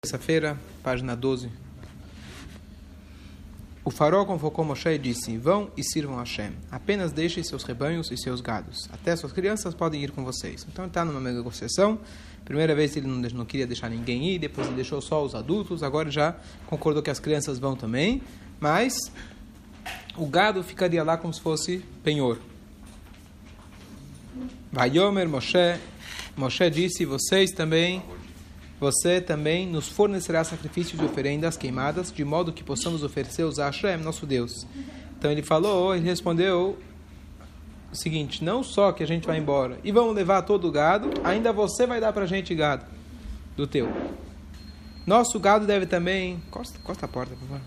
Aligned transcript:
Terça-feira, 0.00 0.56
página 0.80 1.16
12. 1.16 1.50
O 3.84 3.90
farol 3.90 4.24
convocou 4.24 4.64
Moshe 4.64 4.88
e 4.90 4.96
disse: 4.96 5.36
Vão 5.36 5.72
e 5.76 5.82
sirvam 5.82 6.18
a 6.18 6.20
Hashem. 6.20 6.52
Apenas 6.70 7.10
deixem 7.10 7.42
seus 7.42 7.64
rebanhos 7.64 8.08
e 8.12 8.16
seus 8.16 8.40
gados. 8.40 8.88
Até 8.92 9.16
suas 9.16 9.32
crianças 9.32 9.74
podem 9.74 10.00
ir 10.00 10.12
com 10.12 10.24
vocês. 10.24 10.64
Então 10.70 10.84
ele 10.84 10.90
está 10.90 11.04
numa 11.04 11.20
negociação. 11.20 11.98
Primeira 12.44 12.76
vez 12.76 12.96
ele 12.96 13.08
não, 13.08 13.16
não 13.16 13.44
queria 13.44 13.66
deixar 13.66 13.90
ninguém 13.90 14.34
ir, 14.34 14.38
depois 14.38 14.68
ele 14.68 14.76
deixou 14.76 15.00
só 15.00 15.20
os 15.24 15.34
adultos. 15.34 15.82
Agora 15.82 16.08
já 16.12 16.36
concordou 16.68 17.02
que 17.02 17.10
as 17.10 17.18
crianças 17.18 17.58
vão 17.58 17.74
também. 17.74 18.22
Mas 18.60 18.94
o 20.16 20.26
gado 20.26 20.62
ficaria 20.62 21.02
lá 21.02 21.16
como 21.16 21.34
se 21.34 21.40
fosse 21.40 21.78
penhor. 22.04 22.38
Vayomer 24.70 25.28
Moshe. 25.28 25.76
Moshe 26.36 26.70
disse: 26.70 27.04
Vocês 27.04 27.50
também 27.50 28.00
você 28.80 29.20
também 29.20 29.66
nos 29.66 29.88
fornecerá 29.88 30.44
sacrifícios 30.44 31.00
e 31.00 31.04
oferendas 31.04 31.56
queimadas, 31.56 32.12
de 32.12 32.24
modo 32.24 32.52
que 32.52 32.62
possamos 32.62 33.02
oferecer-os 33.02 33.58
a 33.58 33.66
Hashem, 33.66 33.96
nosso 33.98 34.24
Deus. 34.24 34.66
Então 35.18 35.30
ele 35.30 35.42
falou, 35.42 35.94
ele 35.94 36.04
respondeu 36.04 36.78
o 37.92 37.96
seguinte: 37.96 38.44
não 38.44 38.62
só 38.62 38.92
que 38.92 39.02
a 39.02 39.06
gente 39.06 39.26
vai 39.26 39.38
embora 39.38 39.78
e 39.82 39.90
vamos 39.90 40.14
levar 40.14 40.42
todo 40.42 40.68
o 40.68 40.70
gado, 40.70 41.10
ainda 41.24 41.52
você 41.52 41.86
vai 41.86 42.00
dar 42.00 42.12
para 42.12 42.24
a 42.24 42.28
gente 42.28 42.54
gado 42.54 42.84
do 43.56 43.66
teu. 43.66 43.88
Nosso 45.06 45.40
gado 45.40 45.66
deve 45.66 45.86
também. 45.86 46.40
Costa, 46.50 46.78
costa 46.84 47.06
a 47.06 47.08
porta, 47.08 47.34
por 47.34 47.48
favor. 47.48 47.60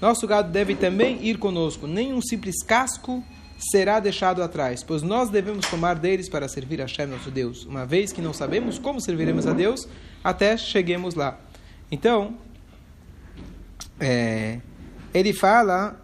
Nosso 0.00 0.26
gado 0.26 0.50
deve 0.50 0.74
também 0.74 1.24
ir 1.24 1.38
conosco, 1.38 1.86
nenhum 1.86 2.20
simples 2.20 2.62
casco 2.62 3.22
será 3.70 4.00
deixado 4.00 4.42
atrás, 4.42 4.82
pois 4.82 5.02
nós 5.02 5.28
devemos 5.28 5.66
tomar 5.66 5.94
deles 5.94 6.28
para 6.28 6.48
servir 6.48 6.80
a 6.80 6.84
Hashem, 6.84 7.06
nosso 7.06 7.30
Deus, 7.30 7.64
uma 7.64 7.84
vez 7.84 8.12
que 8.12 8.22
não 8.22 8.32
sabemos 8.32 8.78
como 8.78 9.00
serviremos 9.00 9.46
a 9.46 9.52
Deus 9.52 9.86
até 10.24 10.56
cheguemos 10.56 11.14
lá. 11.14 11.38
Então, 11.92 12.34
é, 13.98 14.60
ele 15.12 15.32
fala, 15.32 16.00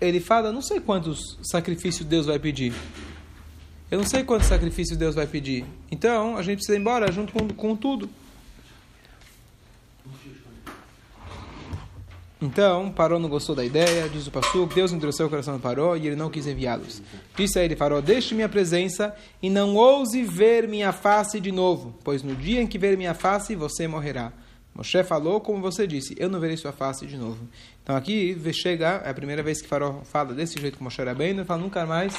ele 0.00 0.20
fala, 0.20 0.50
não 0.52 0.62
sei 0.62 0.80
quantos 0.80 1.38
sacrifícios 1.42 2.06
Deus 2.06 2.26
vai 2.26 2.38
pedir. 2.38 2.72
Eu 3.90 3.98
não 3.98 4.06
sei 4.06 4.22
quantos 4.22 4.46
sacrifícios 4.46 4.96
Deus 4.98 5.14
vai 5.14 5.26
pedir. 5.26 5.64
Então, 5.90 6.36
a 6.36 6.42
gente 6.42 6.56
precisa 6.56 6.76
ir 6.76 6.80
embora 6.80 7.10
junto 7.10 7.32
com, 7.32 7.48
com 7.48 7.76
tudo. 7.76 8.08
Então, 12.40 12.92
Paró 12.92 13.18
não 13.18 13.28
gostou 13.28 13.54
da 13.54 13.64
ideia, 13.64 14.08
diz 14.08 14.28
o 14.28 14.30
Passuk, 14.30 14.72
Deus 14.72 14.92
endureceu 14.92 15.26
o 15.26 15.30
coração 15.30 15.54
do 15.54 15.60
Paró 15.60 15.96
e 15.96 16.06
ele 16.06 16.14
não 16.14 16.30
quis 16.30 16.46
enviá-los. 16.46 17.02
Disse 17.36 17.58
a 17.58 17.64
ele, 17.64 17.74
Paró, 17.74 18.00
deixe 18.00 18.32
minha 18.32 18.48
presença 18.48 19.12
e 19.42 19.50
não 19.50 19.74
ouse 19.74 20.22
ver 20.22 20.68
minha 20.68 20.92
face 20.92 21.40
de 21.40 21.50
novo, 21.50 21.96
pois 22.04 22.22
no 22.22 22.36
dia 22.36 22.62
em 22.62 22.66
que 22.66 22.78
ver 22.78 22.96
minha 22.96 23.12
face, 23.12 23.56
você 23.56 23.88
morrerá. 23.88 24.32
Moshe 24.72 25.02
falou, 25.02 25.40
como 25.40 25.60
você 25.60 25.84
disse, 25.84 26.14
eu 26.16 26.30
não 26.30 26.38
verei 26.38 26.56
sua 26.56 26.70
face 26.70 27.04
de 27.06 27.16
novo. 27.16 27.38
Então 27.82 27.96
aqui 27.96 28.40
chega, 28.52 29.02
é 29.04 29.10
a 29.10 29.14
primeira 29.14 29.42
vez 29.42 29.60
que 29.60 29.66
Faró 29.66 30.02
fala 30.04 30.32
desse 30.32 30.60
jeito 30.60 30.78
com 30.78 30.84
Moshe 30.84 31.02
bem, 31.16 31.30
ele 31.30 31.44
fala, 31.44 31.60
nunca 31.60 31.84
mais 31.84 32.14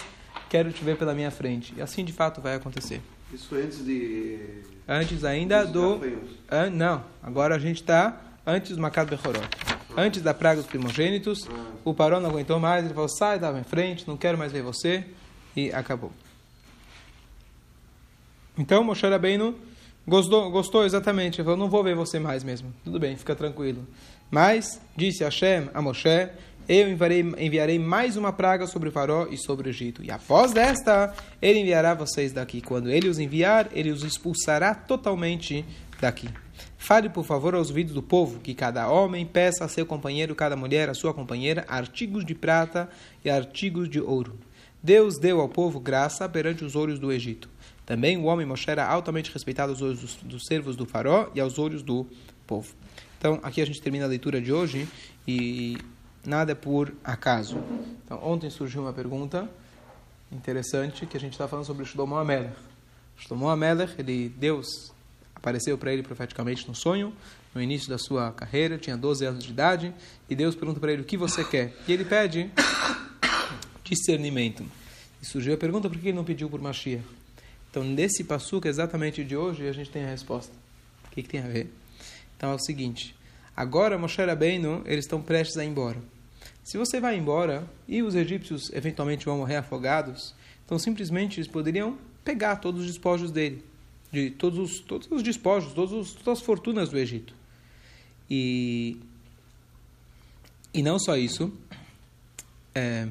quero 0.50 0.70
te 0.74 0.84
ver 0.84 0.98
pela 0.98 1.14
minha 1.14 1.32
frente. 1.32 1.74
E 1.78 1.82
assim 1.82 2.04
de 2.04 2.12
fato 2.12 2.42
vai 2.42 2.56
acontecer. 2.56 3.02
Isso 3.34 3.56
antes 3.56 3.86
de... 3.86 4.38
Antes 4.86 5.24
ainda 5.24 5.64
do... 5.64 6.02
An... 6.52 6.70
Não, 6.72 7.06
agora 7.24 7.56
a 7.56 7.60
gente 7.60 7.80
está 7.80 8.20
antes 8.46 8.76
do 8.76 8.82
Macat 8.82 9.10
Bechorot 9.10 9.79
antes 10.00 10.22
da 10.22 10.34
praga 10.34 10.62
dos 10.62 10.70
primogênitos, 10.70 11.48
o 11.84 11.94
Paró 11.94 12.20
não 12.20 12.30
aguentou 12.30 12.60
mais, 12.60 12.86
ele 12.86 12.94
falou, 12.94 13.10
sai 13.10 13.38
da 13.38 13.52
minha 13.52 13.64
frente, 13.64 14.08
não 14.08 14.18
quero 14.18 14.38
mais 14.38 14.52
ver 14.52 14.62
você, 14.62 15.06
e 15.56 15.72
acabou. 15.72 16.12
Então 18.58 18.84
Moshe 18.84 19.08
Rabbeinu 19.08 19.56
gostou, 20.08 20.50
gostou 20.50 20.86
exatamente, 20.86 21.40
ele 21.40 21.46
falou, 21.46 21.58
não 21.58 21.70
vou 21.70 21.84
ver 21.84 21.96
você 21.96 22.20
mais 22.20 22.44
mesmo, 22.44 22.74
tudo 22.84 23.00
bem, 23.00 23.16
fica 23.16 23.36
tranquilo. 23.36 23.86
Mas, 24.32 24.80
disse 24.96 25.24
Hashem 25.24 25.70
a 25.74 25.82
Moshe, 25.82 26.30
eu 26.68 26.88
enviarei, 26.88 27.22
enviarei 27.40 27.80
mais 27.80 28.16
uma 28.16 28.32
praga 28.32 28.68
sobre 28.68 28.90
o 28.90 28.92
Faró 28.92 29.28
e 29.32 29.38
sobre 29.38 29.68
o 29.68 29.72
Egito. 29.72 30.04
E 30.04 30.12
após 30.12 30.52
desta, 30.52 31.16
ele 31.42 31.62
enviará 31.62 31.96
vocês 31.96 32.32
daqui. 32.32 32.62
Quando 32.62 32.92
ele 32.92 33.10
os 33.10 33.18
enviar, 33.18 33.70
ele 33.72 33.90
os 33.90 34.04
expulsará 34.04 34.76
totalmente 34.76 35.66
daqui. 36.00 36.30
Fale, 36.78 37.10
por 37.10 37.24
favor, 37.24 37.56
aos 37.56 37.70
ouvidos 37.70 37.94
do 37.94 38.02
povo 38.02 38.40
que 38.40 38.54
cada 38.54 38.90
homem 38.90 39.26
peça 39.26 39.66
a 39.66 39.68
seu 39.68 39.86
companheiro, 39.86 40.36
cada 40.36 40.56
mulher 40.56 40.90
a 40.90 40.94
sua 40.94 41.14
companheira, 41.14 41.66
artigos 41.68 42.26
de 42.26 42.34
prata 42.34 42.90
e 43.24 43.30
artigos 43.30 43.90
de 43.90 44.00
ouro. 44.00 44.38
Deus 44.82 45.18
deu 45.18 45.42
ao 45.42 45.50
povo 45.50 45.80
graça 45.80 46.28
perante 46.30 46.64
os 46.64 46.76
olhos 46.76 47.00
do 47.00 47.12
Egito. 47.12 47.50
Também 47.86 48.18
o 48.18 48.26
homem 48.26 48.46
Moshe 48.46 48.70
era 48.70 48.86
altamente 48.86 49.32
respeitado 49.32 49.72
aos 49.72 49.82
olhos 49.82 50.00
dos, 50.00 50.16
dos 50.18 50.46
servos 50.46 50.76
do 50.76 50.86
faraó 50.86 51.30
e 51.34 51.40
aos 51.40 51.60
olhos 51.60 51.82
do 51.82 52.08
povo. 52.48 52.74
Então, 53.18 53.40
aqui 53.44 53.62
a 53.62 53.66
gente 53.66 53.82
termina 53.82 54.06
a 54.06 54.08
leitura 54.08 54.40
de 54.40 54.54
hoje 54.54 54.88
e 55.28 55.78
nada 56.26 56.54
é 56.54 56.56
por 56.56 56.94
acaso. 57.04 57.58
Então, 58.06 58.20
ontem 58.24 58.50
surgiu 58.50 58.82
uma 58.82 58.94
pergunta 58.94 59.50
interessante 60.32 61.06
que 61.06 61.18
a 61.18 61.20
gente 61.20 61.34
está 61.34 61.48
falando 61.48 61.66
sobre 61.66 61.84
Shlomo 61.84 62.16
Amelech. 62.16 62.54
Shlomo 63.18 63.50
Amelech, 63.50 63.94
ele, 63.98 64.30
Deus 64.30 64.94
apareceu 65.40 65.78
para 65.78 65.92
ele 65.92 66.04
profeticamente 66.04 66.68
no 66.68 66.76
sonho, 66.76 67.14
no 67.56 67.62
início 67.62 67.90
da 67.90 67.98
sua 67.98 68.32
carreira, 68.32 68.78
tinha 68.78 68.96
12 68.96 69.26
anos 69.26 69.44
de 69.44 69.52
idade, 69.52 69.94
e 70.30 70.36
Deus 70.36 70.54
pergunta 70.54 70.80
para 70.80 70.92
ele 70.92 71.02
o 71.02 71.06
que 71.06 71.18
você 71.18 71.44
quer. 71.44 71.74
E 71.88 71.94
ele 71.94 72.06
pede 72.06 72.52
discernimento. 73.84 74.64
E 75.22 75.26
surgiu 75.26 75.54
a 75.54 75.58
pergunta 75.58 75.90
por 75.90 75.98
que 75.98 76.10
ele 76.10 76.18
não 76.18 76.24
pediu 76.24 76.50
por 76.50 76.62
Mashiach. 76.62 77.04
Então, 77.72 77.84
nesse 77.84 78.24
passuca 78.24 78.68
exatamente 78.68 79.24
de 79.24 79.36
hoje, 79.36 79.68
a 79.68 79.72
gente 79.72 79.90
tem 79.90 80.04
a 80.04 80.10
resposta. 80.10 80.54
O 81.06 81.10
que, 81.12 81.24
que 81.24 81.30
tem 81.30 81.42
a 81.42 81.48
ver? 81.48 81.72
Então 82.36 82.52
é 82.52 82.56
o 82.56 82.60
seguinte: 82.60 83.16
agora 83.56 83.98
Moshe 83.98 84.24
Rabbeinu, 84.24 84.84
eles 84.86 85.06
estão 85.06 85.22
prestes 85.22 85.58
a 85.58 85.64
ir 85.64 85.68
embora. 85.68 85.98
Se 86.64 86.78
você 86.78 87.00
vai 87.00 87.18
embora 87.18 87.68
e 87.88 88.04
os 88.04 88.16
egípcios 88.16 88.72
eventualmente 88.74 89.26
vão 89.26 89.38
morrer 89.38 89.58
afogados, 89.58 90.36
então 90.66 90.78
simplesmente 90.78 91.40
eles 91.40 91.48
poderiam 91.48 91.98
pegar 92.24 92.58
todos 92.58 92.82
os 92.82 92.88
despojos 92.88 93.32
dele 93.32 93.64
de 94.12 94.32
todos 94.32 94.60
os, 94.60 94.80
todos 94.80 95.08
os 95.12 95.24
despojos, 95.24 95.74
todos 95.74 95.94
os, 95.94 96.14
todas 96.14 96.40
as 96.40 96.46
fortunas 96.46 96.90
do 96.90 96.98
Egito. 96.98 97.34
E, 98.30 98.98
e 100.74 100.82
não 100.82 101.00
só 101.00 101.16
isso, 101.18 101.52
é, 102.74 103.08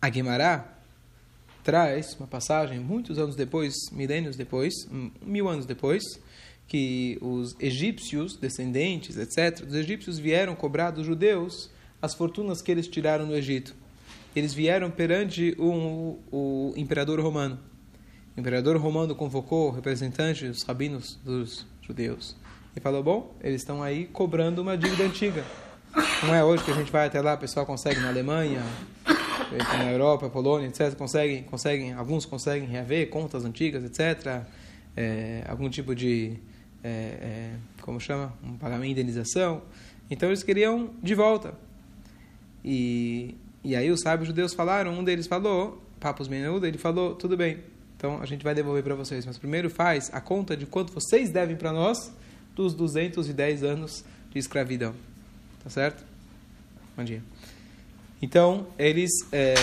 a 0.00 0.08
Guimará 0.08 0.72
traz 1.62 2.14
uma 2.18 2.28
passagem 2.28 2.78
muitos 2.78 3.18
anos 3.18 3.34
depois, 3.34 3.74
milênios 3.90 4.36
depois, 4.36 4.72
mil 5.20 5.48
anos 5.48 5.66
depois, 5.66 6.02
que 6.68 7.18
os 7.20 7.56
egípcios, 7.60 8.36
descendentes, 8.36 9.16
etc., 9.16 9.66
os 9.66 9.74
egípcios 9.74 10.18
vieram 10.18 10.54
cobrar 10.54 10.90
dos 10.90 11.06
judeus 11.06 11.70
as 12.00 12.14
fortunas 12.14 12.62
que 12.62 12.70
eles 12.70 12.86
tiraram 12.86 13.26
do 13.26 13.34
Egito. 13.34 13.74
Eles 14.34 14.52
vieram 14.52 14.90
perante 14.90 15.56
o, 15.58 16.18
o 16.30 16.74
imperador 16.76 17.20
romano. 17.20 17.58
O 18.36 18.40
imperador 18.40 18.76
romano 18.76 19.14
convocou 19.14 19.70
representantes 19.70 20.46
dos 20.46 20.62
rabinos 20.62 21.18
dos 21.24 21.66
judeus 21.80 22.36
e 22.76 22.80
falou: 22.80 23.02
Bom, 23.02 23.34
eles 23.40 23.62
estão 23.62 23.82
aí 23.82 24.04
cobrando 24.04 24.60
uma 24.60 24.76
dívida 24.76 25.04
antiga. 25.04 25.42
Não 26.22 26.34
é 26.34 26.44
hoje 26.44 26.62
que 26.62 26.70
a 26.70 26.74
gente 26.74 26.92
vai 26.92 27.06
até 27.06 27.18
lá, 27.22 27.32
o 27.32 27.38
pessoal 27.38 27.64
consegue 27.64 27.98
na 27.98 28.08
Alemanha, 28.08 28.62
na 29.78 29.90
Europa, 29.90 30.28
Polônia, 30.28 30.68
etc. 30.68 30.94
Conseguem, 30.94 31.44
conseguem, 31.44 31.94
alguns 31.94 32.26
conseguem 32.26 32.68
reaver 32.68 33.08
contas 33.08 33.42
antigas, 33.46 33.82
etc. 33.82 34.42
É, 34.94 35.42
algum 35.48 35.70
tipo 35.70 35.94
de, 35.94 36.36
é, 36.84 36.88
é, 36.88 37.54
como 37.80 37.98
chama, 37.98 38.34
um 38.44 38.58
pagamento 38.58 38.84
de 38.84 38.92
indenização. 38.92 39.62
Então 40.10 40.28
eles 40.28 40.42
queriam 40.42 40.90
de 41.02 41.14
volta. 41.14 41.54
E, 42.62 43.34
e 43.64 43.74
aí 43.74 43.90
os 43.90 44.02
sábios 44.02 44.28
judeus 44.28 44.52
falaram, 44.52 44.92
um 44.92 45.02
deles 45.02 45.26
falou, 45.26 45.82
Papos 45.98 46.28
Menuda, 46.28 46.68
ele 46.68 46.78
falou, 46.78 47.14
tudo 47.14 47.34
bem, 47.34 47.60
então 47.96 48.20
a 48.20 48.26
gente 48.26 48.44
vai 48.44 48.54
devolver 48.54 48.82
para 48.82 48.94
vocês. 48.94 49.24
Mas 49.24 49.38
primeiro 49.38 49.70
faz 49.70 50.10
a 50.12 50.20
conta 50.20 50.56
de 50.56 50.66
quanto 50.66 50.92
vocês 50.92 51.30
devem 51.30 51.56
para 51.56 51.72
nós 51.72 52.12
dos 52.54 52.74
210 52.74 53.62
anos 53.62 54.04
de 54.30 54.38
escravidão. 54.38 54.94
Tá 55.62 55.70
certo? 55.70 56.04
Bom 56.96 57.04
dia. 57.04 57.22
Então, 58.20 58.66
eles, 58.78 59.10
é, 59.30 59.54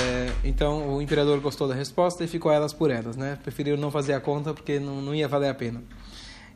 então 0.44 0.96
o 0.96 1.02
imperador 1.02 1.40
gostou 1.40 1.68
da 1.68 1.74
resposta 1.74 2.24
e 2.24 2.28
ficou 2.28 2.52
elas 2.52 2.72
por 2.72 2.92
elas, 2.92 3.16
né? 3.16 3.38
Preferiram 3.42 3.78
não 3.78 3.90
fazer 3.90 4.14
a 4.14 4.20
conta 4.20 4.54
porque 4.54 4.80
não, 4.80 5.02
não 5.02 5.16
ia 5.16 5.28
valer 5.28 5.50
a 5.50 5.54
pena. 5.56 5.82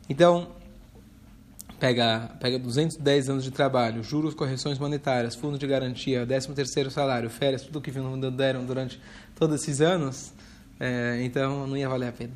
Então, 0.08 0.48
pega, 1.78 2.30
pega 2.40 2.58
210 2.58 3.30
anos 3.30 3.44
de 3.44 3.50
trabalho, 3.50 4.02
juros, 4.02 4.32
correções 4.32 4.78
monetárias, 4.78 5.34
fundo 5.34 5.58
de 5.58 5.66
garantia, 5.66 6.24
13 6.24 6.52
terceiro 6.54 6.90
salário, 6.90 7.28
férias, 7.28 7.62
tudo 7.62 7.80
que 7.80 7.90
deram 8.36 8.64
durante 8.64 9.00
todos 9.34 9.60
esses 9.60 9.80
anos, 9.80 10.32
é, 10.80 11.20
então 11.22 11.66
não 11.66 11.76
ia 11.76 11.88
valer 11.88 12.08
a 12.08 12.12
pena. 12.12 12.32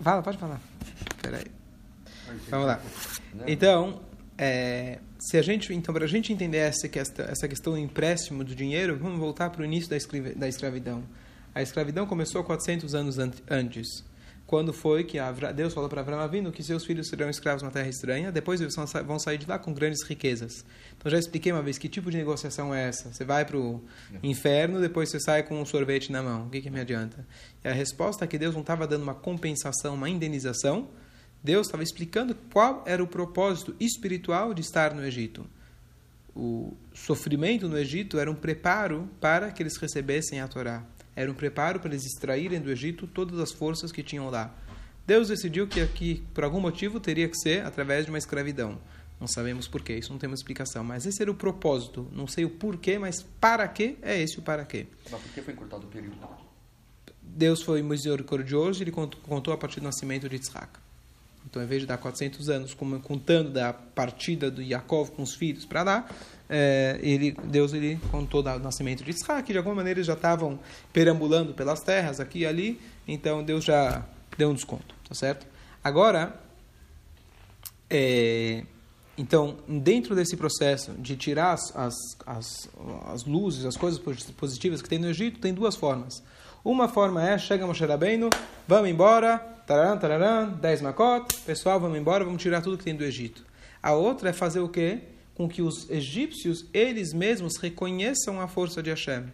Fala, 0.00 0.22
pode 0.22 0.38
falar. 0.38 0.60
Peraí. 1.22 1.46
Vamos 2.48 2.66
lá. 2.66 2.80
Então, 3.46 4.00
é, 4.38 4.98
se 5.18 5.36
a 5.36 5.42
gente, 5.42 5.72
então, 5.74 5.94
para 5.94 6.04
a 6.04 6.08
gente 6.08 6.32
entender 6.32 6.58
essa 6.58 6.88
questão, 6.88 7.26
essa 7.26 7.46
questão 7.46 7.74
do 7.74 7.78
empréstimo 7.78 8.42
do 8.42 8.54
dinheiro, 8.54 8.96
vamos 8.96 9.18
voltar 9.18 9.50
para 9.50 9.62
o 9.62 9.64
início 9.64 9.90
da, 9.90 10.48
escravidão. 10.48 11.02
A 11.54 11.60
escravidão 11.60 12.06
começou 12.06 12.42
400 12.42 12.94
anos 12.94 13.16
antes. 13.48 14.04
Quando 14.50 14.72
foi 14.72 15.04
que 15.04 15.16
Deus 15.54 15.72
falou 15.72 15.88
para 15.88 16.00
Abraão 16.00 16.28
vindo 16.28 16.50
que 16.50 16.60
seus 16.60 16.84
filhos 16.84 17.06
serão 17.06 17.30
escravos 17.30 17.62
na 17.62 17.70
terra 17.70 17.88
estranha, 17.88 18.32
depois 18.32 18.60
eles 18.60 18.74
vão 19.06 19.16
sair 19.16 19.38
de 19.38 19.46
lá 19.46 19.60
com 19.60 19.72
grandes 19.72 20.02
riquezas. 20.02 20.64
Então 20.98 21.08
já 21.08 21.20
expliquei 21.20 21.52
uma 21.52 21.62
vez 21.62 21.78
que 21.78 21.88
tipo 21.88 22.10
de 22.10 22.16
negociação 22.16 22.74
é 22.74 22.88
essa. 22.88 23.12
Você 23.12 23.24
vai 23.24 23.44
para 23.44 23.56
o 23.56 23.80
inferno, 24.24 24.80
depois 24.80 25.08
você 25.08 25.20
sai 25.20 25.44
com 25.44 25.60
um 25.60 25.64
sorvete 25.64 26.10
na 26.10 26.20
mão. 26.20 26.48
O 26.48 26.50
que, 26.50 26.60
que 26.60 26.68
me 26.68 26.80
adianta? 26.80 27.24
E 27.64 27.68
a 27.68 27.72
resposta 27.72 28.24
é 28.24 28.26
que 28.26 28.36
Deus 28.36 28.52
não 28.52 28.62
estava 28.62 28.88
dando 28.88 29.04
uma 29.04 29.14
compensação, 29.14 29.94
uma 29.94 30.10
indenização. 30.10 30.88
Deus 31.44 31.68
estava 31.68 31.84
explicando 31.84 32.34
qual 32.52 32.82
era 32.88 33.00
o 33.00 33.06
propósito 33.06 33.72
espiritual 33.78 34.52
de 34.52 34.62
estar 34.62 34.92
no 34.92 35.04
Egito. 35.04 35.46
O 36.34 36.76
sofrimento 36.92 37.68
no 37.68 37.78
Egito 37.78 38.18
era 38.18 38.28
um 38.28 38.34
preparo 38.34 39.08
para 39.20 39.52
que 39.52 39.62
eles 39.62 39.76
recebessem 39.76 40.40
a 40.40 40.48
Torá. 40.48 40.84
Era 41.14 41.30
um 41.30 41.34
preparo 41.34 41.80
para 41.80 41.90
eles 41.90 42.04
extraírem 42.04 42.60
do 42.60 42.70
Egito 42.70 43.06
todas 43.06 43.38
as 43.38 43.52
forças 43.52 43.92
que 43.92 44.02
tinham 44.02 44.30
lá. 44.30 44.54
Deus 45.06 45.28
decidiu 45.28 45.66
que 45.66 45.80
aqui, 45.80 46.22
por 46.32 46.44
algum 46.44 46.60
motivo, 46.60 47.00
teria 47.00 47.28
que 47.28 47.36
ser 47.36 47.64
através 47.64 48.04
de 48.04 48.10
uma 48.10 48.18
escravidão. 48.18 48.78
Não 49.20 49.26
sabemos 49.26 49.68
porquê, 49.68 49.96
isso 49.96 50.10
não 50.12 50.18
tem 50.18 50.28
uma 50.28 50.34
explicação. 50.34 50.82
Mas 50.82 51.04
esse 51.04 51.20
era 51.20 51.30
o 51.30 51.34
propósito. 51.34 52.08
Não 52.12 52.26
sei 52.26 52.44
o 52.44 52.50
porquê, 52.50 52.98
mas 52.98 53.22
para 53.40 53.68
quê 53.68 53.96
é 54.00 54.20
esse 54.20 54.38
o 54.38 54.42
para 54.42 54.64
quê. 54.64 54.86
Mas 55.10 55.20
por 55.20 55.32
que 55.32 55.42
foi 55.42 55.52
encurtado 55.52 55.86
o 55.86 55.90
período? 55.90 56.16
Deus 57.20 57.62
foi 57.62 57.82
misericordioso 57.82 58.80
e 58.80 58.84
ele 58.84 58.92
contou 58.92 59.52
a 59.52 59.58
partir 59.58 59.80
do 59.80 59.84
nascimento 59.84 60.28
de 60.28 60.36
Isaac. 60.36 60.78
Então, 61.48 61.62
em 61.62 61.66
vez 61.66 61.80
de 61.80 61.86
dar 61.86 61.98
400 61.98 62.48
anos 62.48 62.74
contando 62.74 63.50
da 63.50 63.72
partida 63.72 64.50
do 64.50 64.62
Yaakov 64.62 65.10
com 65.10 65.22
os 65.22 65.34
filhos 65.34 65.64
para 65.64 65.82
lá, 65.82 66.08
é, 66.48 66.98
ele, 67.02 67.32
Deus 67.44 67.72
ele 67.72 67.98
contou 68.10 68.40
o 68.40 68.58
nascimento 68.58 69.04
de 69.04 69.10
Isaac, 69.10 69.44
que 69.44 69.52
de 69.52 69.58
alguma 69.58 69.76
maneira 69.76 69.98
eles 69.98 70.06
já 70.06 70.14
estavam 70.14 70.58
perambulando 70.92 71.54
pelas 71.54 71.80
terras 71.80 72.20
aqui 72.20 72.40
e 72.40 72.46
ali, 72.46 72.80
então 73.06 73.42
Deus 73.42 73.64
já 73.64 74.04
deu 74.36 74.50
um 74.50 74.54
desconto, 74.54 74.94
tá 75.08 75.14
certo? 75.14 75.46
Agora, 75.82 76.40
é, 77.88 78.64
então, 79.16 79.58
dentro 79.68 80.14
desse 80.14 80.36
processo 80.36 80.92
de 80.92 81.16
tirar 81.16 81.52
as, 81.52 81.76
as, 81.76 81.94
as, 82.26 82.68
as, 83.12 83.24
luzes, 83.24 83.64
as 83.64 83.76
coisas 83.76 84.00
positivas 84.00 84.80
que 84.80 84.88
tem 84.88 84.98
no 84.98 85.08
Egito, 85.08 85.40
tem 85.40 85.52
duas 85.52 85.76
formas. 85.76 86.22
Uma 86.64 86.88
forma 86.88 87.26
é, 87.26 87.36
chega 87.36 87.66
Moshe 87.66 87.84
Rabbeinu, 87.84 88.30
vamos 88.66 88.88
embora, 88.88 89.59
tararam, 89.70 89.98
tararam, 89.98 90.50
10 90.50 90.82
makot, 90.82 91.32
pessoal, 91.46 91.78
vamos 91.78 91.96
embora, 91.96 92.24
vamos 92.24 92.42
tirar 92.42 92.60
tudo 92.60 92.76
que 92.76 92.82
tem 92.82 92.96
do 92.96 93.04
Egito. 93.04 93.46
A 93.80 93.92
outra 93.92 94.30
é 94.30 94.32
fazer 94.32 94.58
o 94.58 94.68
quê? 94.68 94.98
Com 95.32 95.48
que 95.48 95.62
os 95.62 95.88
egípcios, 95.88 96.66
eles 96.74 97.12
mesmos, 97.12 97.56
reconheçam 97.56 98.40
a 98.40 98.48
força 98.48 98.82
de 98.82 98.90
Hashem. 98.90 99.26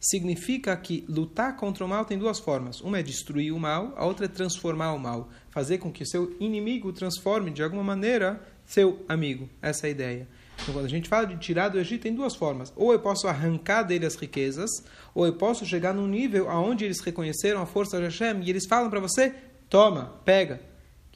Significa 0.00 0.76
que 0.76 1.04
lutar 1.08 1.54
contra 1.54 1.84
o 1.84 1.88
mal 1.88 2.04
tem 2.04 2.18
duas 2.18 2.40
formas. 2.40 2.80
Uma 2.80 2.98
é 2.98 3.02
destruir 3.04 3.52
o 3.52 3.60
mal, 3.60 3.94
a 3.96 4.04
outra 4.04 4.24
é 4.24 4.28
transformar 4.28 4.94
o 4.94 4.98
mal. 4.98 5.28
Fazer 5.48 5.78
com 5.78 5.92
que 5.92 6.04
seu 6.04 6.34
inimigo 6.40 6.92
transforme, 6.92 7.52
de 7.52 7.62
alguma 7.62 7.84
maneira, 7.84 8.42
seu 8.66 8.98
amigo. 9.08 9.48
Essa 9.62 9.86
é 9.86 9.88
a 9.88 9.90
ideia. 9.92 10.28
Então, 10.60 10.74
quando 10.74 10.86
a 10.86 10.90
gente 10.90 11.08
fala 11.08 11.26
de 11.26 11.36
tirar 11.36 11.68
do 11.68 11.78
Egito, 11.78 12.02
tem 12.02 12.14
duas 12.14 12.34
formas. 12.34 12.72
Ou 12.74 12.92
eu 12.92 12.98
posso 12.98 13.28
arrancar 13.28 13.84
dele 13.84 14.06
as 14.06 14.16
riquezas, 14.16 14.70
ou 15.14 15.24
eu 15.24 15.34
posso 15.34 15.64
chegar 15.64 15.94
num 15.94 16.08
nível 16.08 16.48
onde 16.48 16.84
eles 16.84 16.98
reconheceram 16.98 17.62
a 17.62 17.66
força 17.66 17.98
de 17.98 18.04
Hashem 18.04 18.42
e 18.42 18.50
eles 18.50 18.66
falam 18.66 18.90
para 18.90 19.00
você: 19.00 19.32
toma, 19.68 20.20
pega. 20.24 20.60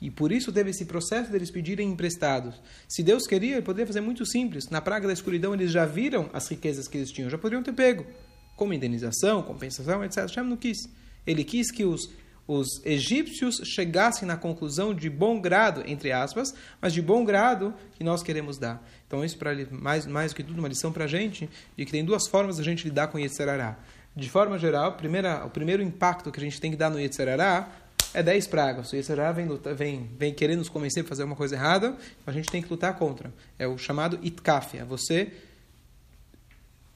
E 0.01 0.11
por 0.11 0.31
isso 0.31 0.53
teve 0.53 0.71
esse 0.71 0.85
processo 0.85 1.31
deles 1.31 1.51
pedirem 1.51 1.91
emprestados. 1.91 2.61
Se 2.87 3.03
Deus 3.03 3.27
queria, 3.27 3.57
ele 3.57 3.63
poderia 3.63 3.87
fazer 3.87 4.01
muito 4.01 4.25
simples. 4.25 4.69
Na 4.69 4.81
praga 4.81 5.07
da 5.07 5.13
escuridão, 5.13 5.55
eles 5.55 5.73
já 5.73 5.85
viram 5.85 6.31
as 6.33 6.49
riquezas 6.49 6.87
que 6.87 6.99
eles 6.99 7.11
tinham, 7.11 7.29
já 7.29 7.37
poderiam 7.37 7.63
ter 7.63 7.73
pego. 7.73 8.07
Como 8.57 8.73
indenização, 8.73 9.43
compensação, 9.43 10.05
etc. 10.05 10.19
Hashem 10.19 10.45
não 10.45 10.57
quis. 10.57 10.79
Ele 11.27 11.43
quis 11.43 11.71
que 11.71 11.85
os 11.85 12.09
os 12.49 12.81
egípcios 12.83 13.57
chegassem 13.63 14.27
na 14.27 14.35
conclusão 14.35 14.95
de 14.95 15.11
bom 15.11 15.39
grado, 15.39 15.83
entre 15.87 16.11
aspas, 16.11 16.55
mas 16.81 16.95
de 16.95 17.03
bom 17.03 17.23
grado 17.23 17.75
que 17.95 18.03
nós 18.03 18.23
queremos 18.23 18.57
dar. 18.57 18.83
Então, 19.07 19.23
isso 19.23 19.37
para 19.37 19.51
mais, 19.71 20.07
mais 20.07 20.33
do 20.33 20.37
que 20.37 20.43
tudo 20.43 20.59
uma 20.59 20.69
lição 20.69 20.91
para 20.91 21.05
a 21.05 21.07
gente, 21.07 21.49
de 21.77 21.85
que 21.85 21.93
tem 21.93 22.03
duas 22.03 22.27
formas 22.27 22.57
de 22.57 22.63
a 22.63 22.65
gente 22.65 22.85
lidar 22.85 23.09
com 23.09 23.19
Yetzerará. 23.19 23.77
De 24.17 24.31
forma 24.31 24.59
geral, 24.59 24.95
primeira, 24.97 25.45
o 25.45 25.51
primeiro 25.51 25.83
impacto 25.83 26.33
que 26.33 26.41
a 26.41 26.43
gente 26.43 26.59
tem 26.59 26.71
que 26.71 26.77
dar 26.77 26.89
no 26.89 26.99
Yetzerará 26.99 27.69
é 28.19 28.23
10 28.23 28.49
pragas. 28.49 28.93
O 28.93 28.97
Yetzerará 28.97 29.31
vem, 29.31 29.49
vem, 29.77 30.11
vem 30.19 30.35
querendo 30.35 30.59
nos 30.59 30.69
convencer 30.69 31.05
para 31.05 31.11
fazer 31.11 31.23
uma 31.23 31.37
coisa 31.37 31.55
errada, 31.55 31.97
a 32.27 32.33
gente 32.33 32.51
tem 32.51 32.61
que 32.61 32.69
lutar 32.69 32.97
contra. 32.99 33.33
É 33.59 33.67
o 33.67 33.79
chamado 33.79 34.19
itkafia, 34.23 34.85
você 34.85 35.33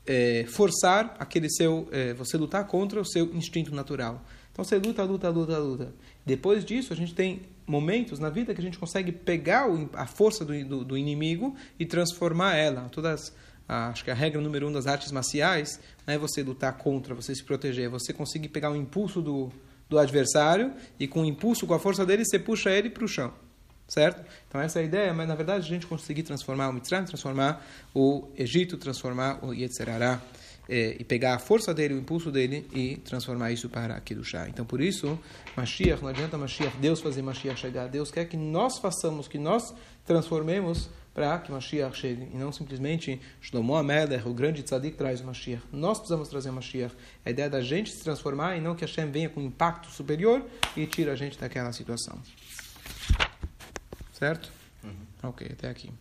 é, 0.05 0.45
forçar 0.49 1.15
aquele 1.21 1.49
seu, 1.49 1.89
é, 1.93 2.13
você 2.13 2.37
lutar 2.37 2.67
contra 2.67 3.01
o 3.01 3.05
seu 3.05 3.33
instinto 3.37 3.73
natural. 3.73 4.25
Então 4.53 4.65
você 4.65 4.77
luta, 4.77 5.03
luta, 5.05 5.29
luta, 5.29 5.59
luta. 5.59 5.95
Depois 6.27 6.65
disso, 6.65 6.93
a 6.93 6.97
gente 6.97 7.15
tem 7.15 7.43
momentos 7.65 8.19
na 8.19 8.29
vida 8.29 8.53
que 8.53 8.61
a 8.61 8.65
gente 8.65 8.79
consegue 8.79 9.13
pegar 9.13 9.67
a 9.95 10.07
força 10.07 10.45
do, 10.45 10.65
do, 10.65 10.85
do 10.85 10.99
inimigo 10.99 11.55
e 11.79 11.87
transformar 11.87 12.57
ela. 12.57 12.89
Todas, 12.91 13.33
acho 13.69 14.05
que 14.05 14.11
a 14.11 14.15
regra 14.15 14.41
número 14.41 14.67
um 14.67 14.73
das 14.73 14.89
artes 14.89 15.13
marciais 15.13 15.79
não 16.05 16.15
é 16.15 16.19
você 16.19 16.43
lutar 16.43 16.77
contra, 16.77 17.15
você 17.15 17.33
se 17.33 17.45
proteger, 17.45 17.85
é 17.85 17.89
você 17.89 18.13
conseguir 18.13 18.49
pegar 18.49 18.73
o 18.73 18.77
impulso 18.77 19.23
do, 19.23 19.51
do 19.93 19.99
adversário 19.99 20.73
e 20.99 21.07
com 21.07 21.23
o 21.23 21.25
impulso, 21.25 21.67
com 21.67 21.75
a 21.75 21.79
força 21.79 22.05
dele, 22.05 22.25
você 22.25 22.39
puxa 22.39 22.71
ele 22.71 22.91
para 22.91 23.05
o 23.05 23.09
chão. 23.09 23.33
Certo? 23.87 24.25
Então 24.49 24.59
essa 24.61 24.79
é 24.79 24.83
a 24.83 24.85
ideia, 24.87 25.13
mas 25.13 25.29
na 25.29 25.35
verdade 25.35 25.67
a 25.67 25.69
gente 25.69 25.87
conseguir 25.87 26.23
transformar 26.23 26.69
o 26.71 26.73
Mitzrayim, 26.73 27.05
transformar 27.05 27.63
o 27.95 28.29
Egito, 28.37 28.79
transformar 28.79 29.45
o 29.45 29.53
Yetzerará 29.53 30.19
é, 30.67 30.97
e 30.99 31.05
pegar 31.05 31.35
a 31.35 31.39
força 31.39 31.75
dele, 31.75 31.93
o 31.93 31.99
impulso 31.99 32.31
dele 32.31 32.67
e 32.73 32.97
transformar 32.99 33.53
isso 33.53 33.69
para 33.69 34.01
chá. 34.23 34.49
Então, 34.49 34.65
por 34.65 34.81
isso, 34.81 35.19
Mashiach, 35.55 36.01
não 36.01 36.09
adianta 36.09 36.39
Mashiach, 36.39 36.75
Deus 36.79 37.01
fazer 37.01 37.21
Mashiach 37.21 37.61
chegar. 37.61 37.89
Deus 37.89 38.11
quer 38.11 38.25
que 38.25 38.37
nós 38.37 38.79
façamos, 38.79 39.29
que 39.29 39.39
nós 39.39 39.75
transformemos 40.07 40.89
para 41.15 41.39
que 41.39 41.53
Mashiach 41.53 41.97
chegue. 41.97 42.29
E 42.33 42.37
não 42.37 42.51
simplesmente 42.51 43.21
Shlomo 43.41 43.77
Amelech, 43.77 44.27
o 44.27 44.33
grande 44.33 44.63
tzadik, 44.63 44.97
traz 44.97 45.21
o 45.21 45.25
Mashiach. 45.25 45.63
Nós 45.71 45.99
precisamos 45.99 46.29
trazer 46.29 46.51
o 46.51 46.53
Mashiach. 46.53 46.95
A 47.25 47.31
ideia 47.31 47.51
da 47.51 47.61
gente 47.61 47.91
se 47.91 48.03
transformar 48.03 48.57
e 48.57 48.61
não 48.61 48.75
que 48.75 48.85
Hashem 48.85 49.11
venha 49.11 49.29
com 49.29 49.41
um 49.41 49.45
impacto 49.45 49.89
superior 49.91 50.45
e 50.77 50.87
tire 50.87 51.11
a 51.11 51.15
gente 51.15 51.39
daquela 51.39 51.73
situação. 51.73 52.19
Certo? 54.13 54.51
Uhum. 54.83 54.95
Ok, 55.23 55.49
até 55.53 55.69
aqui. 55.69 55.93